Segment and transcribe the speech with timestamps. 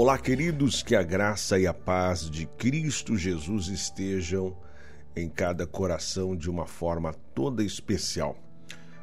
[0.00, 4.56] Olá, queridos, que a graça e a paz de Cristo Jesus estejam
[5.16, 8.36] em cada coração de uma forma toda especial.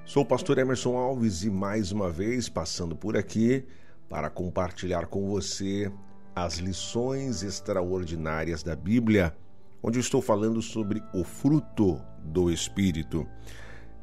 [0.06, 3.66] Sou o pastor Emerson Alves e mais uma vez passando por aqui
[4.08, 5.92] para compartilhar com você
[6.34, 9.36] as lições extraordinárias da Bíblia,
[9.84, 13.28] onde estou falando sobre o fruto do Espírito.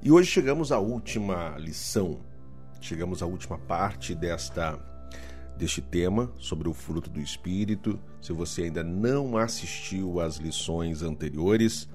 [0.02, 2.20] E hoje chegamos à última lição,
[2.82, 4.91] chegamos à última parte desta
[5.56, 7.98] deste tema sobre o fruto do Espírito.
[8.20, 11.88] Se você ainda não assistiu às lições anteriores,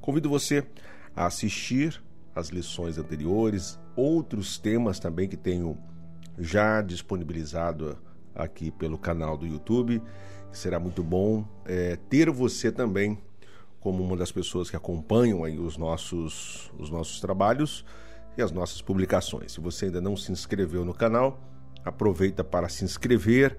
[0.00, 0.66] convido você
[1.14, 2.02] a assistir
[2.34, 5.78] às lições anteriores, outros temas também que tenho
[6.38, 7.96] já disponibilizado
[8.34, 10.02] aqui pelo canal do YouTube.
[10.50, 13.18] Será muito bom é, ter você também
[13.80, 17.84] como uma das pessoas que acompanham aí os nossos, os nossos trabalhos
[18.36, 19.52] e as nossas publicações.
[19.52, 21.38] Se você ainda não se inscreveu no canal,
[21.84, 23.56] aproveita para se inscrever,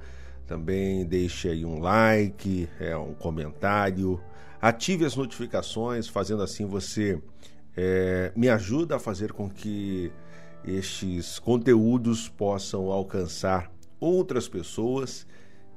[0.48, 4.22] também deixe aí um like, é, um comentário,
[4.62, 7.22] ative as notificações, fazendo assim você
[7.76, 10.12] é, me ajuda a fazer com que
[10.64, 15.28] estes conteúdos possam alcançar outras pessoas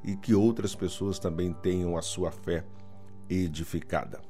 [0.05, 2.65] e que outras pessoas também tenham a sua fé
[3.29, 4.21] edificada.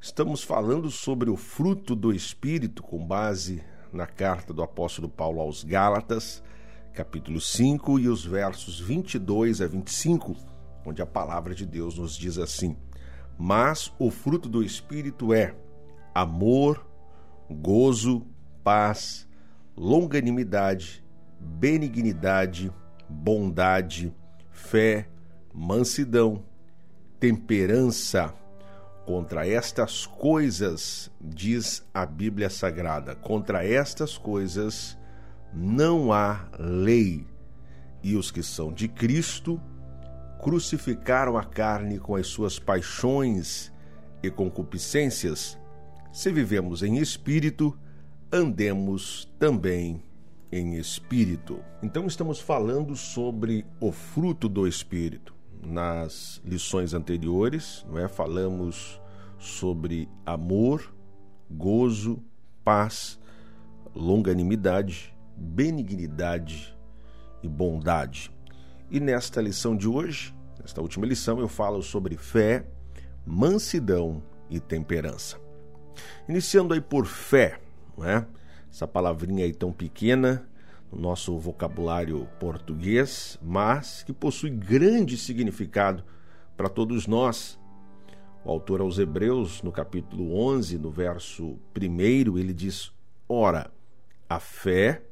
[0.00, 5.64] Estamos falando sobre o fruto do Espírito com base na carta do apóstolo Paulo aos
[5.64, 6.42] Gálatas
[6.92, 10.36] capítulo 5 e os versos 22 a 25,
[10.84, 12.76] onde a palavra de Deus nos diz assim:
[13.38, 15.54] Mas o fruto do Espírito é
[16.14, 16.84] amor,
[17.48, 18.26] gozo,
[18.64, 19.28] paz,
[19.76, 21.04] longanimidade,
[21.38, 22.72] benignidade,
[23.08, 24.12] bondade,
[24.50, 25.08] fé,
[25.54, 26.44] mansidão,
[27.20, 28.34] temperança.
[29.06, 34.97] Contra estas coisas, diz a Bíblia Sagrada, contra estas coisas
[35.52, 37.26] não há lei,
[38.02, 39.60] e os que são de Cristo
[40.42, 43.72] crucificaram a carne com as suas paixões
[44.22, 45.58] e concupiscências.
[46.12, 47.76] Se vivemos em espírito,
[48.32, 50.02] andemos também
[50.50, 51.60] em espírito.
[51.82, 55.34] Então estamos falando sobre o fruto do espírito.
[55.60, 58.06] Nas lições anteriores, não é?
[58.06, 59.00] Falamos
[59.38, 60.94] sobre amor,
[61.50, 62.22] gozo,
[62.64, 63.18] paz,
[63.94, 66.76] longanimidade, benignidade
[67.42, 68.30] e bondade.
[68.90, 72.66] E nesta lição de hoje, nesta última lição, eu falo sobre fé,
[73.24, 75.38] mansidão e temperança.
[76.28, 77.60] Iniciando aí por fé,
[77.96, 78.26] não é?
[78.70, 80.46] Essa palavrinha aí tão pequena
[80.90, 86.04] no nosso vocabulário português, mas que possui grande significado
[86.56, 87.58] para todos nós.
[88.44, 92.92] O autor aos Hebreus, no capítulo 11, no verso 1, ele diz:
[93.28, 93.70] Ora,
[94.28, 95.02] a fé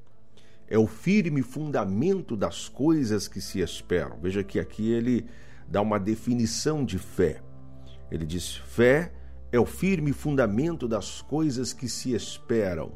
[0.68, 4.18] é o firme fundamento das coisas que se esperam.
[4.20, 5.26] Veja que aqui ele
[5.68, 7.42] dá uma definição de fé.
[8.10, 9.12] Ele diz: fé
[9.52, 12.92] é o firme fundamento das coisas que se esperam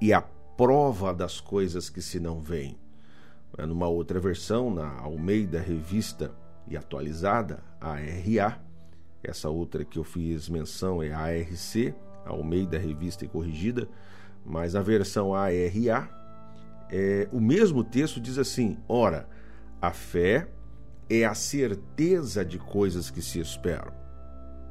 [0.00, 2.78] e a prova das coisas que se não veem.
[3.56, 6.32] É, numa outra versão, na Almeida Revista
[6.66, 8.60] e Atualizada, ARA,
[9.22, 11.94] essa outra que eu fiz menção é ARC,
[12.24, 13.88] Almeida Revista e Corrigida,
[14.44, 16.08] mas a versão ARA
[16.90, 19.28] é, o mesmo texto diz assim: ora,
[19.80, 20.48] a fé
[21.08, 23.92] é a certeza de coisas que se esperam.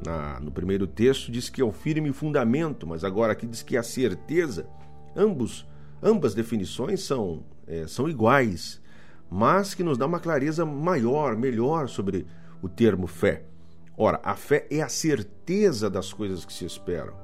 [0.05, 3.75] Na, no primeiro texto diz que é o firme fundamento, mas agora aqui diz que
[3.75, 4.67] é a certeza.
[5.15, 5.67] Ambos,
[6.01, 8.79] ambas definições são, é, são iguais,
[9.29, 12.27] mas que nos dá uma clareza maior, melhor sobre
[12.61, 13.43] o termo fé.
[13.97, 17.15] Ora, a fé é a certeza das coisas que se esperam,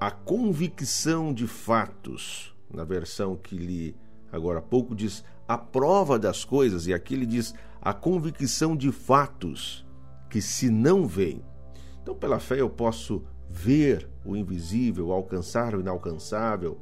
[0.00, 3.94] a convicção de fatos, na versão que lhe
[4.30, 8.90] agora há pouco, diz a prova das coisas, e aqui ele diz a convicção de
[8.90, 9.86] fatos
[10.28, 11.42] que se não veem.
[12.02, 16.80] Então, pela fé, eu posso ver o invisível, alcançar o inalcançável,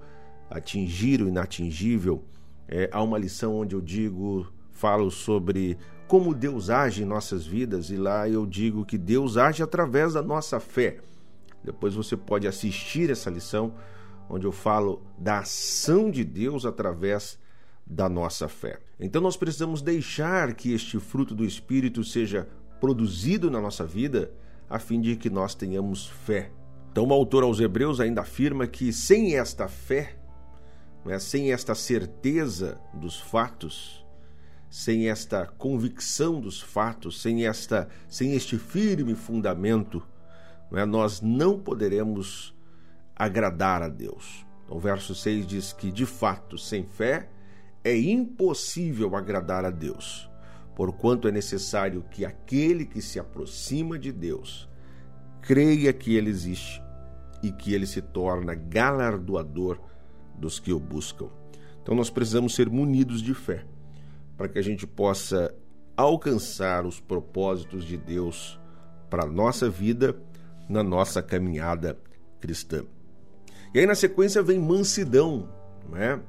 [0.51, 2.25] atingir o inatingível.
[2.67, 5.77] É, há uma lição onde eu digo, falo sobre
[6.07, 10.23] como Deus age em nossas vidas, e lá eu digo que Deus age através da
[10.23, 10.99] nossa fé.
[11.63, 13.75] Depois você pode assistir essa lição,
[14.29, 17.39] onde eu falo da ação de Deus através
[17.87, 18.81] da nossa fé.
[18.99, 22.49] Então nós precisamos deixar que este fruto do Espírito seja
[22.81, 24.33] produzido na nossa vida,
[24.69, 26.51] a fim de que nós tenhamos fé.
[26.91, 30.17] Então o autor aos Hebreus ainda afirma que sem esta fé,
[31.07, 34.05] é, sem esta certeza dos fatos,
[34.71, 40.03] sem esta convicção dos fatos, sem esta, sem este firme fundamento,
[40.71, 42.54] não é, nós não poderemos
[43.17, 44.45] agradar a Deus.
[44.69, 47.29] O verso 6 diz que, de fato, sem fé,
[47.83, 50.31] é impossível agradar a Deus,
[50.75, 54.69] porquanto é necessário que aquele que se aproxima de Deus
[55.43, 56.83] creia que ele existe
[57.43, 59.79] e que ele se torna galardoador
[60.35, 61.29] dos que o buscam.
[61.83, 63.67] Então nós precisamos ser munidos de fé
[64.37, 65.55] para que a gente possa
[65.95, 68.59] alcançar os propósitos de Deus
[69.11, 70.17] para a nossa vida,
[70.69, 71.99] na nossa caminhada
[72.41, 72.85] cristã.
[73.75, 75.49] E aí na sequência vem mansidão,
[75.91, 76.21] não é?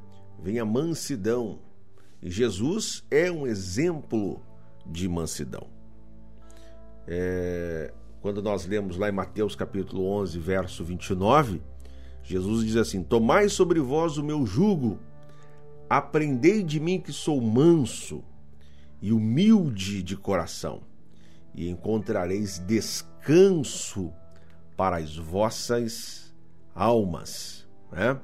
[0.42, 1.60] Vem a mansidão.
[2.20, 4.42] E Jesus é um exemplo
[4.84, 5.68] de mansidão.
[7.08, 11.62] É, quando nós lemos lá em Mateus capítulo 11, verso 29,
[12.24, 14.98] Jesus diz assim: Tomai sobre vós o meu jugo,
[15.88, 18.24] aprendei de mim que sou manso
[19.00, 20.82] e humilde de coração,
[21.54, 24.12] e encontrareis descanso
[24.76, 26.25] para as vossas
[26.76, 27.66] almas.
[27.92, 28.20] Né?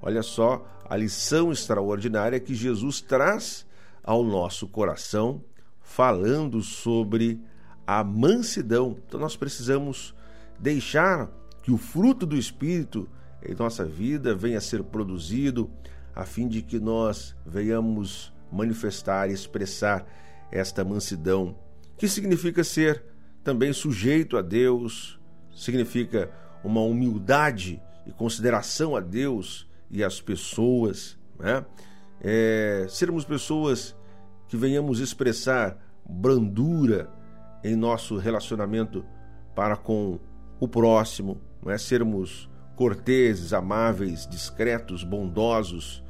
[0.00, 3.66] Olha só a lição extraordinária que Jesus traz
[4.02, 5.42] ao nosso coração,
[5.82, 7.42] falando sobre
[7.84, 8.96] a mansidão.
[9.06, 10.14] Então nós precisamos
[10.58, 11.28] deixar
[11.62, 13.08] que o fruto do Espírito
[13.44, 15.68] em nossa vida venha a ser produzido,
[16.14, 20.06] a fim de que nós venhamos manifestar e expressar
[20.50, 21.58] esta mansidão,
[21.98, 23.02] que significa ser
[23.42, 25.20] também sujeito a Deus,
[25.54, 26.30] significa
[26.64, 31.64] uma humildade e consideração a Deus e às pessoas, né?
[32.20, 33.94] É, sermos pessoas
[34.48, 35.76] que venhamos expressar
[36.08, 37.10] brandura
[37.62, 39.04] em nosso relacionamento
[39.54, 40.18] para com
[40.58, 41.78] o próximo, não é?
[41.78, 46.02] sermos corteses, amáveis, discretos, bondosos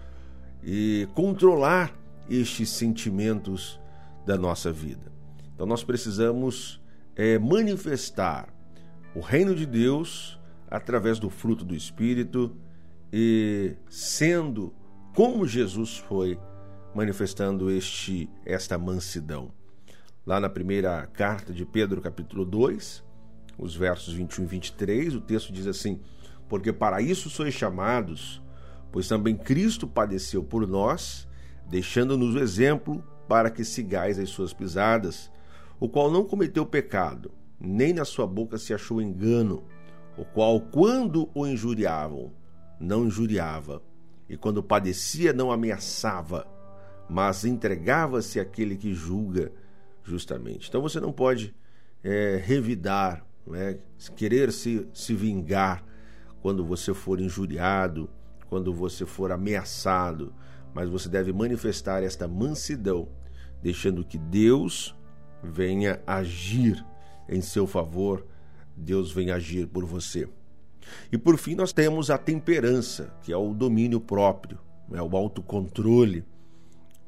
[0.63, 1.97] e controlar
[2.29, 3.81] estes sentimentos
[4.27, 5.13] da nossa vida.
[5.55, 6.81] Então nós precisamos
[7.15, 8.49] é, manifestar
[9.15, 10.39] o reino de Deus
[10.71, 12.57] através do fruto do Espírito
[13.13, 14.75] e sendo
[15.15, 16.39] como Jesus foi
[16.95, 19.53] manifestando este esta mansidão.
[20.27, 23.05] Lá na primeira carta de Pedro, capítulo 2,
[23.59, 26.01] os versos 21 e 23, o texto diz assim:
[26.49, 28.43] Porque para isso sois chamados,
[28.91, 31.29] pois também Cristo padeceu por nós,
[31.69, 35.31] deixando-nos o exemplo para que sigais as suas pisadas,
[35.79, 39.65] o qual não cometeu pecado, nem na sua boca se achou engano,
[40.17, 42.33] o qual, quando o injuriavam,
[42.81, 43.83] não injuriava,
[44.29, 46.47] e quando padecia, não ameaçava,
[47.09, 49.53] mas entregava-se àquele que julga
[50.03, 50.69] justamente.
[50.69, 51.55] Então você não pode
[52.03, 53.79] é, revidar, né,
[54.17, 55.85] querer se, se vingar
[56.41, 58.09] quando você for injuriado,
[58.49, 60.33] quando você for ameaçado,
[60.75, 63.09] mas você deve manifestar esta mansidão,
[63.63, 64.95] deixando que Deus
[65.43, 66.85] venha agir
[67.29, 68.27] em seu favor,
[68.77, 70.29] Deus venha agir por você.
[71.11, 74.59] E por fim, nós temos a temperança, que é o domínio próprio,
[74.93, 76.25] é o autocontrole.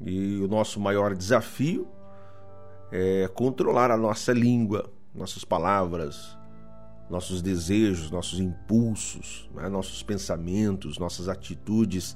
[0.01, 1.87] E o nosso maior desafio
[2.91, 6.37] é controlar a nossa língua, nossas palavras,
[7.09, 9.69] nossos desejos, nossos impulsos, né?
[9.69, 12.15] nossos pensamentos, nossas atitudes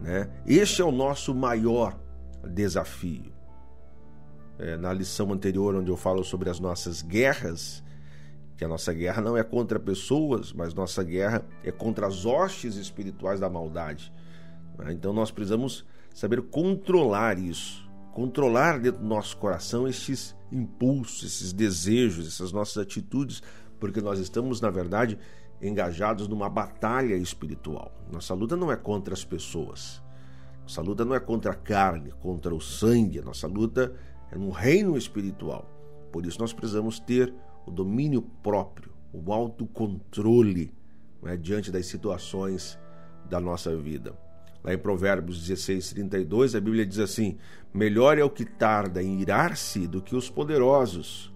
[0.00, 0.28] né?
[0.46, 1.98] Este é o nosso maior
[2.44, 3.32] desafio.
[4.58, 7.84] É, na lição anterior, onde eu falo sobre as nossas guerras,
[8.56, 12.76] que a nossa guerra não é contra pessoas, mas nossa guerra é contra as hostes
[12.76, 14.12] espirituais da maldade.
[14.78, 14.92] Né?
[14.92, 22.26] Então nós precisamos saber controlar isso, controlar dentro do nosso coração esses impulsos, esses desejos,
[22.26, 23.42] essas nossas atitudes,
[23.78, 25.18] porque nós estamos, na verdade,
[25.60, 27.92] engajados numa batalha espiritual.
[28.10, 30.02] Nossa luta não é contra as pessoas.
[30.62, 33.20] Nossa luta não é contra a carne, contra o sangue.
[33.20, 33.94] Nossa luta
[34.32, 35.70] é no reino espiritual.
[36.10, 37.34] Por isso nós precisamos ter
[37.66, 40.72] o domínio próprio, o autocontrole
[41.22, 42.78] né, diante das situações
[43.28, 44.16] da nossa vida.
[44.62, 47.36] Lá em Provérbios 16, 32, a Bíblia diz assim:
[47.72, 51.32] Melhor é o que tarda em irar-se do que os poderosos,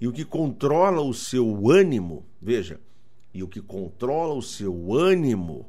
[0.00, 2.80] e o que controla o seu ânimo, veja,
[3.32, 5.66] e o que controla o seu ânimo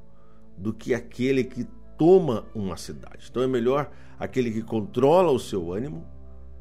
[0.57, 1.65] do que aquele que
[1.97, 3.27] toma uma cidade.
[3.29, 6.05] Então é melhor aquele que controla o seu ânimo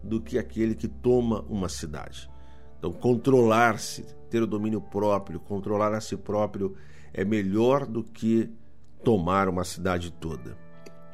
[0.03, 2.32] do que aquele que toma uma cidade.
[2.83, 6.75] Então, controlar-se, ter o domínio próprio, controlar a si próprio
[7.15, 8.51] é melhor do que
[9.05, 10.59] tomar uma cidade toda.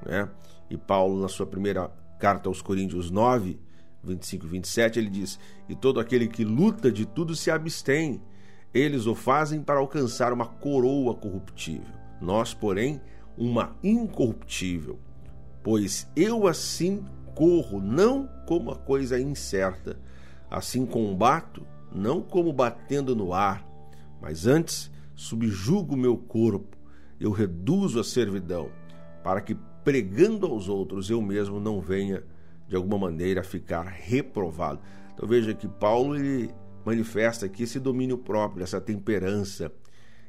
[0.03, 0.27] Né?
[0.71, 3.61] E Paulo, na sua primeira carta aos Coríntios 9,
[4.03, 8.23] 25 e 27, ele diz: E todo aquele que luta de tudo se abstém
[8.73, 12.99] eles o fazem para alcançar uma coroa corruptível, nós, porém,
[13.37, 14.99] uma incorruptível.
[15.63, 19.99] Pois eu assim corro, não como a coisa incerta,
[20.51, 23.67] assim combato, não como batendo no ar,
[24.21, 26.77] mas antes subjugo meu corpo,
[27.21, 28.71] eu reduzo a servidão,
[29.23, 32.23] para que pregando aos outros eu mesmo não venha
[32.69, 34.81] de alguma maneira, a ficar reprovado.
[35.15, 39.73] Então veja que Paulo ele manifesta aqui esse domínio próprio, essa temperança.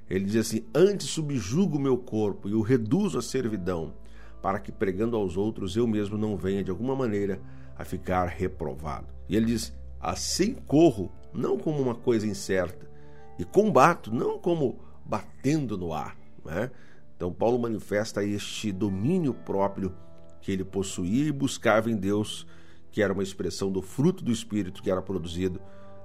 [0.09, 3.93] Ele diz assim: Antes subjugo meu corpo e o reduzo à servidão,
[4.41, 7.41] para que pregando aos outros eu mesmo não venha de alguma maneira
[7.77, 9.07] a ficar reprovado.
[9.27, 12.89] E ele diz: Assim corro, não como uma coisa incerta,
[13.37, 16.17] e combato, não como batendo no ar.
[16.45, 16.71] Né?
[17.15, 19.93] Então, Paulo manifesta este domínio próprio
[20.41, 22.47] que ele possuía e buscava em Deus,
[22.91, 25.61] que era uma expressão do fruto do Espírito que era produzido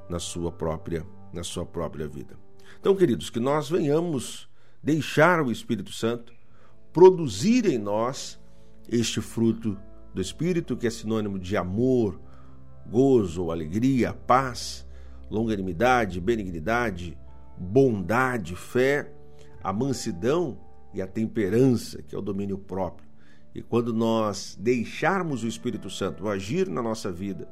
[0.08, 2.36] na sua própria, na sua própria vida.
[2.80, 4.48] Então, queridos, que nós venhamos
[4.82, 6.32] deixar o Espírito Santo
[6.92, 8.38] produzir em nós
[8.88, 9.78] este fruto
[10.12, 12.20] do Espírito, que é sinônimo de amor,
[12.86, 14.86] gozo, alegria, paz,
[15.30, 17.18] longanimidade, benignidade,
[17.56, 19.10] bondade, fé,
[19.62, 20.58] a mansidão
[20.92, 23.08] e a temperança, que é o domínio próprio.
[23.54, 27.48] E quando nós deixarmos o Espírito Santo agir na nossa vida,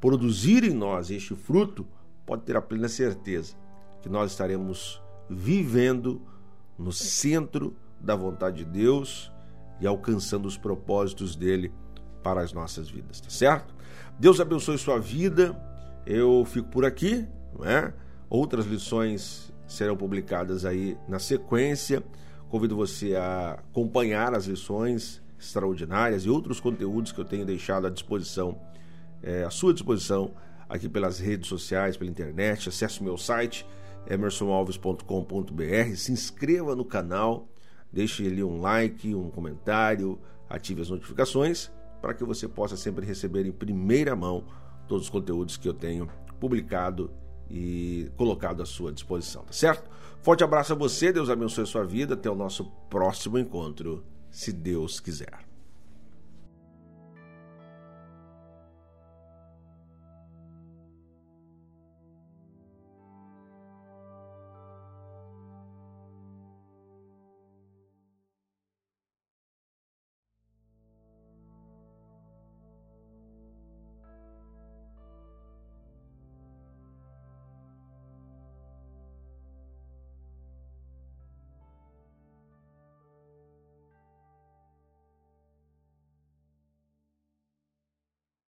[0.00, 1.86] produzir em nós este fruto,
[2.26, 3.54] pode ter a plena certeza
[4.02, 6.22] que nós estaremos vivendo
[6.78, 9.30] no centro da vontade de Deus
[9.80, 11.72] e alcançando os propósitos dele
[12.22, 13.74] para as nossas vidas, tá certo?
[14.20, 15.58] Deus abençoe sua vida.
[16.04, 17.26] Eu fico por aqui,
[17.58, 17.90] não é?
[18.28, 22.02] Outras lições serão publicadas aí na sequência.
[22.50, 27.90] Convido você a acompanhar as lições extraordinárias e outros conteúdos que eu tenho deixado à
[27.90, 28.60] disposição,
[29.22, 30.34] é, à sua disposição,
[30.68, 32.68] aqui pelas redes sociais, pela internet.
[32.68, 33.66] Acesse o meu site,
[34.06, 35.96] emersonalves.com.br.
[35.96, 37.48] Se inscreva no canal,
[37.90, 41.70] deixe ali um like, um comentário, ative as notificações
[42.00, 44.44] para que você possa sempre receber em primeira mão
[44.88, 47.10] todos os conteúdos que eu tenho publicado
[47.50, 49.90] e colocado à sua disposição, tá certo?
[50.22, 54.52] Forte abraço a você, Deus abençoe a sua vida, até o nosso próximo encontro, se
[54.52, 55.49] Deus quiser.